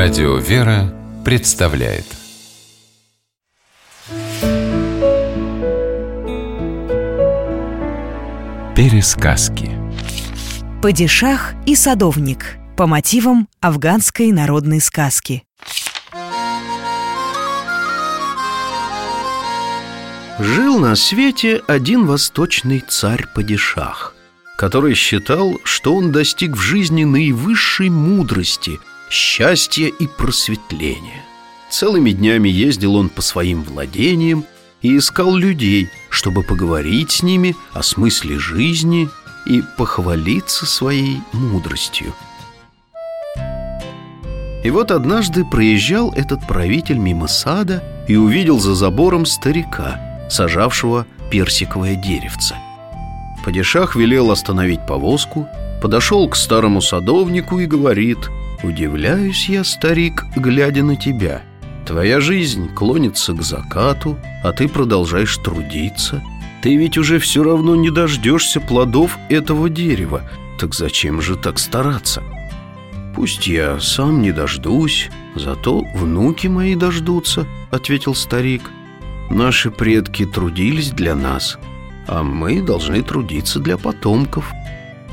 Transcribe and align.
Радио 0.00 0.36
«Вера» 0.36 0.94
представляет 1.24 2.04
Пересказки 8.76 9.72
Падишах 10.80 11.54
и 11.66 11.74
садовник 11.74 12.58
по 12.76 12.86
мотивам 12.86 13.48
афганской 13.60 14.30
народной 14.30 14.80
сказки. 14.80 15.42
Жил 20.38 20.78
на 20.78 20.94
свете 20.94 21.60
один 21.66 22.06
восточный 22.06 22.84
царь-падишах, 22.86 24.14
который 24.56 24.94
считал, 24.94 25.58
что 25.64 25.96
он 25.96 26.12
достиг 26.12 26.52
в 26.52 26.60
жизни 26.60 27.02
наивысшей 27.02 27.90
мудрости, 27.90 28.78
счастья 29.10 29.86
и 29.86 30.06
просветления. 30.06 31.24
Целыми 31.70 32.10
днями 32.10 32.48
ездил 32.48 32.96
он 32.96 33.08
по 33.08 33.22
своим 33.22 33.62
владениям 33.62 34.44
и 34.82 34.96
искал 34.96 35.34
людей, 35.34 35.88
чтобы 36.08 36.42
поговорить 36.42 37.10
с 37.10 37.22
ними 37.22 37.56
о 37.72 37.82
смысле 37.82 38.38
жизни 38.38 39.08
и 39.46 39.62
похвалиться 39.76 40.66
своей 40.66 41.20
мудростью. 41.32 42.14
И 44.64 44.70
вот 44.70 44.90
однажды 44.90 45.44
проезжал 45.44 46.12
этот 46.12 46.46
правитель 46.46 46.98
мимо 46.98 47.28
сада 47.28 47.82
и 48.08 48.16
увидел 48.16 48.58
за 48.58 48.74
забором 48.74 49.24
старика, 49.24 50.00
сажавшего 50.30 51.06
персиковое 51.30 51.94
деревце. 51.94 52.56
Падишах 53.44 53.94
велел 53.94 54.30
остановить 54.30 54.84
повозку, 54.86 55.46
подошел 55.80 56.28
к 56.28 56.36
старому 56.36 56.80
садовнику 56.80 57.60
и 57.60 57.66
говорит 57.66 58.18
«Удивляюсь 58.62 59.48
я, 59.48 59.62
старик, 59.62 60.24
глядя 60.34 60.82
на 60.82 60.96
тебя. 60.96 61.42
Твоя 61.86 62.20
жизнь 62.20 62.68
клонится 62.74 63.32
к 63.32 63.42
закату, 63.42 64.18
а 64.42 64.52
ты 64.52 64.68
продолжаешь 64.68 65.36
трудиться. 65.38 66.22
Ты 66.62 66.76
ведь 66.76 66.98
уже 66.98 67.20
все 67.20 67.44
равно 67.44 67.76
не 67.76 67.90
дождешься 67.90 68.60
плодов 68.60 69.16
этого 69.28 69.70
дерева, 69.70 70.28
так 70.58 70.74
зачем 70.74 71.22
же 71.22 71.36
так 71.36 71.58
стараться?» 71.58 72.22
«Пусть 73.14 73.46
я 73.46 73.80
сам 73.80 74.22
не 74.22 74.32
дождусь, 74.32 75.08
зато 75.34 75.84
внуки 75.94 76.48
мои 76.48 76.74
дождутся»,— 76.74 77.46
ответил 77.70 78.14
старик. 78.14 78.62
«Наши 79.30 79.70
предки 79.70 80.24
трудились 80.24 80.90
для 80.90 81.14
нас, 81.14 81.58
а 82.06 82.22
мы 82.22 82.60
должны 82.60 83.02
трудиться 83.02 83.60
для 83.60 83.76
потомков». 83.76 84.52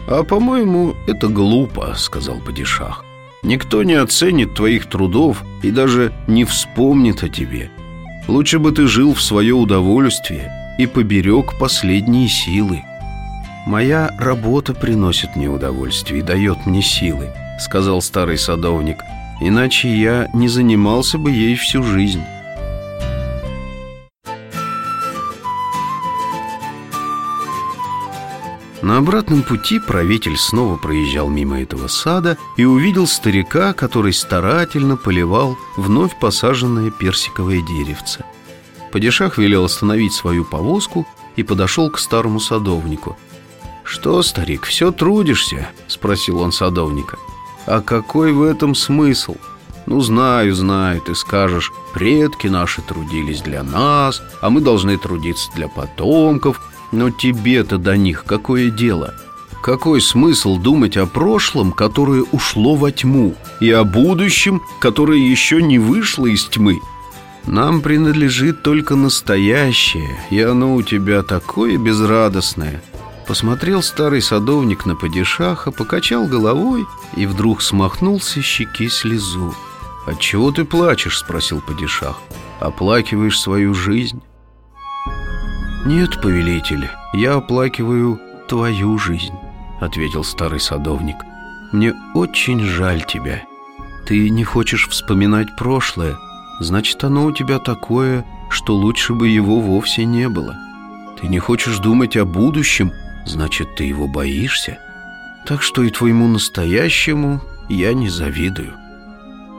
«А, 0.08 0.24
по-моему, 0.24 0.96
это 1.08 1.28
глупо»,— 1.28 1.94
сказал 1.98 2.40
Падишах. 2.40 3.04
«Никто 3.46 3.84
не 3.84 3.94
оценит 3.94 4.56
твоих 4.56 4.88
трудов 4.88 5.44
и 5.62 5.70
даже 5.70 6.12
не 6.28 6.46
вспомнит 6.46 7.24
о 7.24 7.30
тебе. 7.30 7.70
Лучше 8.28 8.58
бы 8.58 8.72
ты 8.72 8.88
жил 8.88 9.14
в 9.14 9.22
свое 9.22 9.54
удовольствие 9.54 10.52
и 10.80 10.88
поберег 10.88 11.58
последние 11.60 12.28
силы». 12.28 12.82
«Моя 13.68 14.12
работа 14.20 14.74
приносит 14.74 15.36
мне 15.36 15.48
удовольствие 15.48 16.22
и 16.22 16.24
дает 16.24 16.66
мне 16.66 16.82
силы»,— 16.82 17.30
сказал 17.60 18.02
старый 18.02 18.40
садовник. 18.40 18.98
«Иначе 19.40 19.96
я 19.96 20.28
не 20.34 20.48
занимался 20.48 21.20
бы 21.20 21.32
ей 21.32 21.56
всю 21.56 21.84
жизнь». 21.84 22.24
На 28.86 28.98
обратном 28.98 29.42
пути 29.42 29.80
правитель 29.80 30.38
снова 30.38 30.78
проезжал 30.78 31.28
мимо 31.28 31.60
этого 31.60 31.88
сада 31.88 32.38
и 32.56 32.66
увидел 32.66 33.08
старика, 33.08 33.74
который 33.74 34.14
старательно 34.14 34.96
поливал 34.96 35.58
вновь 35.76 36.20
посаженное 36.20 36.92
персиковое 36.92 37.62
деревце. 37.64 38.24
Падишах 38.92 39.40
велел 39.40 39.64
остановить 39.64 40.14
свою 40.14 40.46
повозку 40.46 41.08
и 41.36 41.42
подошел 41.42 41.90
к 41.90 41.98
старому 41.98 42.40
садовнику. 42.40 43.18
«Что, 43.84 44.22
старик, 44.22 44.66
все 44.66 44.92
трудишься?»– 44.92 45.68
спросил 45.88 46.40
он 46.40 46.52
садовника. 46.52 47.18
«А 47.66 47.82
какой 47.82 48.34
в 48.34 48.44
этом 48.44 48.76
смысл?» 48.76 49.36
«Ну, 49.88 50.00
знаю, 50.02 50.54
знаю, 50.54 51.02
ты 51.02 51.16
скажешь, 51.16 51.72
предки 51.96 52.46
наши 52.46 52.84
трудились 52.84 53.42
для 53.42 53.64
нас, 53.64 54.22
а 54.42 54.52
мы 54.52 54.62
должны 54.62 54.96
трудиться 55.00 55.50
для 55.56 55.68
потомков, 55.70 56.62
но 56.96 57.10
тебе-то 57.10 57.78
до 57.78 57.98
них 57.98 58.24
какое 58.26 58.70
дело? 58.70 59.14
Какой 59.62 60.00
смысл 60.00 60.58
думать 60.58 60.96
о 60.96 61.06
прошлом, 61.06 61.72
которое 61.72 62.24
ушло 62.32 62.76
во 62.76 62.92
тьму, 62.92 63.36
и 63.60 63.72
о 63.72 63.84
будущем, 63.84 64.62
которое 64.80 65.20
еще 65.20 65.62
не 65.62 65.80
вышло 65.80 66.28
из 66.28 66.46
тьмы? 66.46 66.80
Нам 67.46 67.82
принадлежит 67.82 68.64
только 68.64 68.96
настоящее, 68.96 70.20
и 70.30 70.40
оно 70.40 70.76
у 70.76 70.82
тебя 70.82 71.22
такое 71.22 71.78
безрадостное. 71.78 72.82
Посмотрел 73.28 73.82
старый 73.82 74.22
садовник 74.22 74.86
на 74.86 74.96
падишаха, 74.96 75.72
покачал 75.72 76.28
головой 76.28 76.86
и 77.16 77.26
вдруг 77.26 77.62
смахнул 77.62 78.22
со 78.22 78.42
щеки 78.42 78.88
слезу. 78.88 79.54
«Отчего 80.06 80.52
ты 80.52 80.64
плачешь?»– 80.64 81.18
спросил 81.20 81.60
падишах. 81.62 82.22
«Оплакиваешь 82.60 83.40
свою 83.40 83.74
жизнь?» 83.74 84.22
«Нет, 85.86 86.20
повелитель, 86.20 86.90
я 87.14 87.36
оплакиваю 87.36 88.20
твою 88.48 88.98
жизнь»,— 88.98 89.36
ответил 89.80 90.24
старый 90.24 90.60
садовник. 90.60 91.18
«Мне 91.72 91.94
очень 92.16 92.60
жаль 92.60 93.06
тебя. 93.06 93.44
Ты 94.08 94.32
не 94.32 94.44
хочешь 94.44 94.88
вспоминать 94.88 95.56
прошлое, 95.56 96.18
значит, 96.60 97.04
оно 97.04 97.26
у 97.26 97.32
тебя 97.32 97.60
такое, 97.60 98.26
что 98.50 98.74
лучше 98.74 99.14
бы 99.14 99.28
его 99.28 99.60
вовсе 99.60 100.06
не 100.06 100.28
было. 100.28 100.58
Ты 101.22 101.28
не 101.28 101.38
хочешь 101.38 101.78
думать 101.78 102.18
о 102.18 102.26
будущем, 102.26 102.92
значит, 103.28 103.76
ты 103.76 103.84
его 103.84 104.08
боишься. 104.08 104.80
Так 105.46 105.62
что 105.62 105.84
и 105.84 105.92
твоему 105.92 106.28
настоящему 106.28 107.42
я 107.70 107.94
не 107.94 108.10
завидую». 108.10 108.74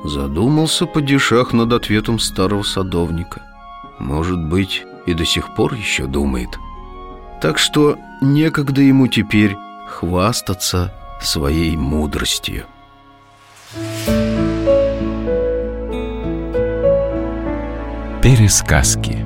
Задумался 0.02 0.86
падишах 0.86 1.52
над 1.52 1.72
ответом 1.72 2.18
старого 2.18 2.64
садовника. 2.64 3.42
«Может 4.00 4.42
быть, 4.44 4.84
и 5.06 5.14
до 5.14 5.24
сих 5.24 5.54
пор 5.54 5.74
еще 5.74 6.06
думает. 6.06 6.58
Так 7.40 7.58
что 7.58 7.98
некогда 8.20 8.80
ему 8.80 9.08
теперь 9.08 9.56
хвастаться 9.86 10.92
своей 11.20 11.76
мудростью. 11.76 12.66
Пересказки 18.22 19.25